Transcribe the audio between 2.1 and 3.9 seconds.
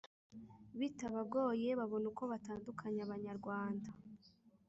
uko batandukanya abanyarwanda.